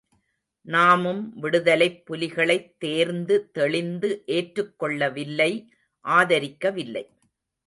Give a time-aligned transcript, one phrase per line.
[0.65, 5.73] நாமும் விடுதலைப் புலிகளைத் தேர்ந்து தெளிந்து ஏற்றுக் கொள்ளவில்லை
[6.05, 7.05] ஆதரிக்கவில்லை.